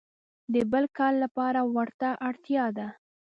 [0.53, 2.87] د بل کار لپاره ورته اړتیا ده.